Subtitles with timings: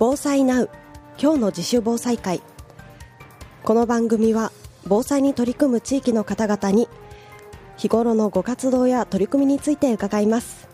[0.00, 0.70] 防災ナウ。
[1.20, 2.40] 今日の自主防災会。
[3.64, 4.52] この番組は
[4.86, 6.88] 防災に取り組む地域の方々に
[7.76, 10.68] 日頃のご活動や取り組みについて伺います。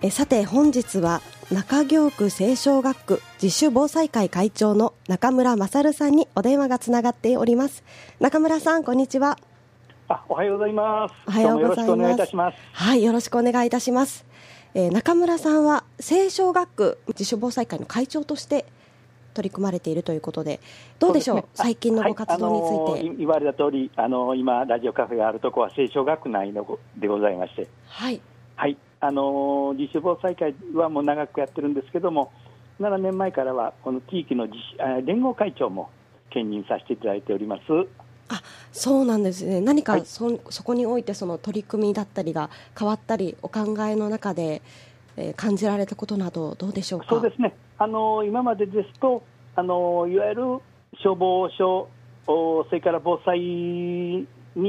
[0.00, 1.20] えさて本日は
[1.50, 7.84] 中京区青少学区自主防災会会長の中村勝さんにお電話がつながっております。
[8.20, 9.36] 中村さんこんにちは。
[10.08, 11.14] あおはようございます。
[11.26, 12.56] おはようございます。
[12.72, 14.24] はいよろしくお願いいたします
[14.78, 18.66] えー中村さんは青少学区自主防災会の会長として
[19.32, 20.60] 取り組まれているということで
[20.98, 21.36] どうでしょう？
[21.38, 21.64] そですね。
[21.64, 22.64] 最近のご活動につ
[23.00, 23.16] いて、はい。
[23.16, 27.66] 言われた通りあのー今ラジオカフェがあるところは清少学内のごでございまして。
[27.86, 28.20] はい。
[28.56, 28.76] はい。
[29.00, 32.30] あのー自主防災会はもう長くやってるんですけども
[32.78, 34.46] 7年前からはこの地域の
[35.06, 35.88] 連合会長も
[36.28, 37.62] 兼任させていただいております。
[38.28, 38.42] あ
[38.78, 39.60] そうなんですね。
[39.60, 40.02] 何かはい。
[40.04, 44.62] そ,、そこにおいてその取り組みだったりが変わったりお考えの中で、
[45.16, 47.06] えー感じられたことなどどうでしょうか？
[47.08, 49.22] そうですね、あの今までですと、
[49.54, 50.42] あのいわゆる
[51.02, 51.88] 消防署、
[52.26, 54.26] おそれから防災に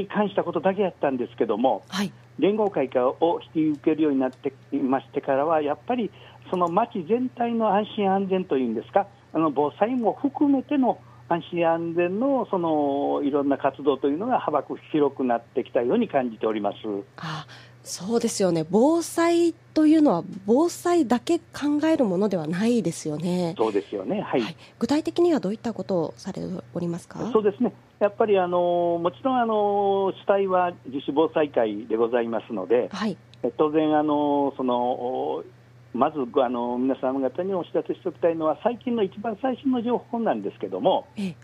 [0.08, 2.10] 関したことだけやったんですけども、はい。
[2.38, 6.10] 連合会化を引き受けるようになっていましてからは、やっぱり
[6.50, 10.98] その町全体の安心安全というんですか、あの防災も含めての
[11.28, 16.76] 安心安全のそのいろんな活動というのが幅広くなってきたように感じております。
[17.18, 17.46] あ
[17.84, 18.66] そうですよね。
[18.68, 24.40] 防災というのは防災だけ考えるものではないですよね、そうですよね、はい。
[24.42, 27.30] はい、具体的にはどういったことをされておりますか？
[27.32, 33.16] そうですね、やっぱりあのもちろんあの主体は自主防災会でございますので、はい。
[33.42, 35.44] え当然あのその、お
[35.94, 41.36] まずあの皆様方にお知らせしておきたいのは、最近の一番最新の情報なんですけども、ええ。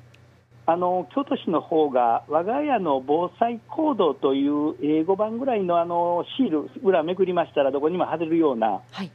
[0.67, 9.11] あの京都市の方が、我が家の防災行動という英語版ぐらいのあのシール、裏めくりましたら、どこにも貼れるようなはい。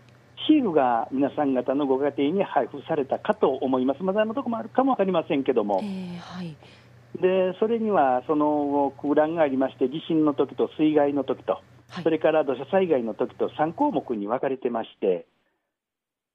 [0.47, 5.79] シールが皆さん方のご家庭に配布されたかと思います、まだのところもあるかも分かりませんけども。
[5.83, 6.55] えーはい。
[7.19, 12.03] でそれにはその空欄がありまして、地震の時と水害の時と、はい。
[12.03, 15.25] それから土砂災害の時と3項目に分かれてまして、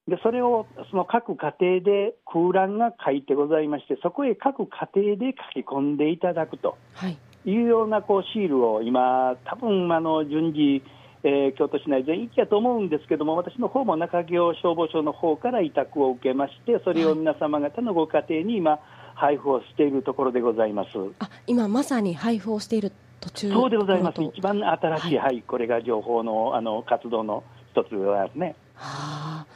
[0.07, 7.19] でそれをその各家庭で空欄が書いてございまして、そこへ各家庭で書き込んでいただくとはい。
[7.47, 10.83] いうようなこうシールを今、多分あの順次、
[11.23, 18.79] えー京都市内全域やと思うんですけども、私の方も中京消防署の方から委託を受けまして、それを皆様方のご家庭に今、
[19.15, 20.89] 配布をしているところでございます。
[21.19, 22.93] あ今まさに配布をしている
[23.35, 24.23] そうでございます、と。
[24.23, 25.43] 一番新しい、はい。
[25.43, 28.55] これが情報のあの活動の一つでございますね。
[28.75, 29.47] はあ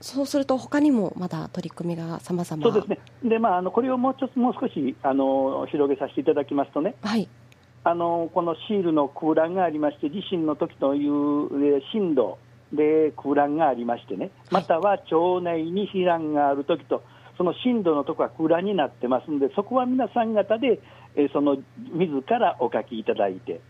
[0.00, 2.62] そうすると他にもまだ取り組みが様々。
[2.62, 2.98] そうですね。
[3.24, 7.28] で、まあ、あのこれをもうちょっともう少しあの広げさせていただきますとね、はい。
[7.82, 12.38] あのこのシールの空欄がありまして、地震の時というえー震度
[12.72, 17.02] で空欄がありましてね、または町内に避難がある時と、
[17.36, 20.80] その震度のところは空欄になってますんで、そこは皆さん方で、
[21.16, 21.56] えーその
[21.92, 23.60] 自らお書きいただいて、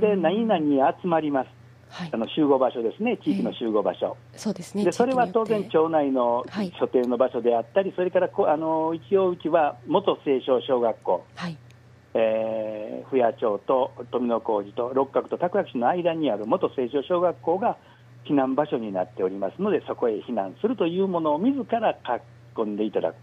[0.00, 1.48] で何々に集まります、
[1.90, 2.10] はい。
[2.12, 4.16] あの集合場所ですね、地域の集合場所。
[4.34, 4.84] そうですね。
[4.84, 6.72] でそれは当然、町内のはい。
[6.78, 11.56] 所定の場所であったり、それからこあの一応、うちは元清少小学校、はい。
[12.14, 17.76] えー、府谷町と富野小路と六角と拓楽市の間にある元清少小学校が
[18.24, 22.22] 避難場所になっておりますので、そこへ避難するというものを自ら書き
[22.54, 23.16] 込んでいただく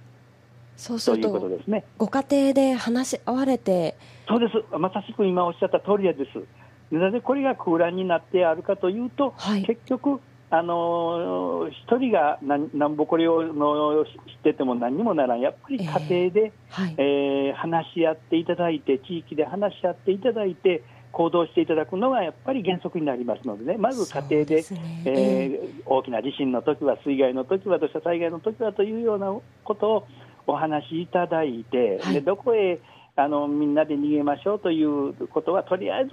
[0.82, 1.84] そうするということとですね。
[2.00, 3.96] ご家庭で話し合われて。
[4.28, 6.96] そうです、まさしく今おっしゃった通りです。
[6.96, 9.64] なぜこれが空欄になってあるかというと、はい。
[9.64, 10.20] 結局、
[10.50, 14.12] あのー一人がなんなんぼこれをの知っ
[14.44, 16.00] てても何にもならん、やっぱり家庭
[16.34, 16.96] で、はい。
[16.98, 25.04] えー話し合っていただいて、地域で話し合っていただいて、行動していただくのがやっぱり原則になりますのでね、まず家庭で、そうすね。
[25.06, 30.08] えー大きな地震の時は、水害の時は、土砂災害の時はというようなことを
[30.52, 32.80] お話しいただいて、はいでどこへ
[33.16, 36.10] あのみんなで逃げましょうということは、とりあえず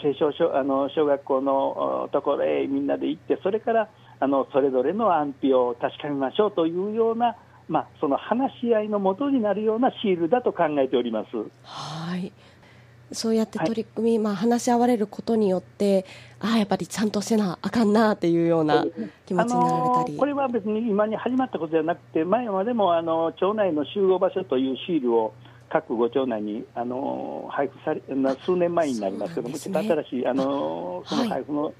[0.00, 3.88] 清少小あの小学校のおところへみんなで行って、それから
[4.20, 7.36] あのそれぞれの安否を確かめましょうというような、
[7.68, 11.36] まあ、その話し合いのもとになるようなシールだと考えております。
[11.64, 12.32] はい
[13.14, 16.04] そうやって取り組み、まあ、話し合われることによって
[16.40, 18.84] ああやっぱりちゃんとせなあかんなっていうような
[19.26, 25.34] 気持ちになられたり、あのこれは別に今に始まったことではなくて、前までもあの町内の集合場所というシールを
[25.70, 31.72] 各ご町内にあの配布され、な数年前になりますけども、ねちょっと新しいあのその配布の、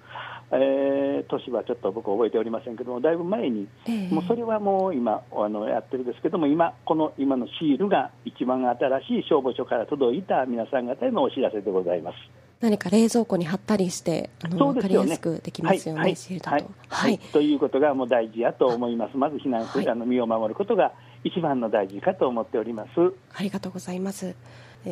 [0.52, 1.02] えー
[1.38, 4.14] 年はちょっと僕、覚えておりませんけども、だいぶ前に、ええ。
[4.14, 12.16] もうそれはもう今あのやってるんですけども、今、この今のシールが一番新しい消防署から届いた皆さん方へのお知らせでございます。
[12.60, 20.92] 何か冷蔵庫に貼ったりしてあの、分かりやすくできますよね、はい、シールだと、はい、ということがもう大事やと思います、まず避難する、あの身を守ることが
[21.24, 22.88] 一番の大事かと思っております。
[23.34, 24.36] ありがとうございます。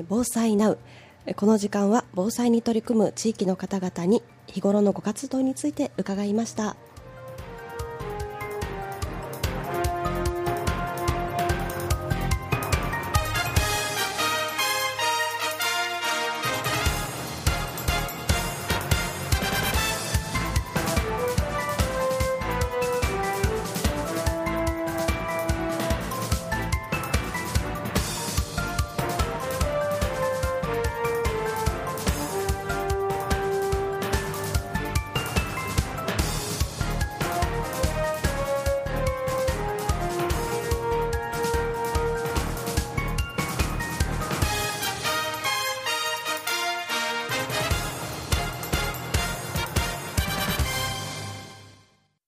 [0.08, 0.78] 防災ナウ
[1.36, 6.76] この時間は防災に取り組む地域の方々に日頃のご活動について伺いました。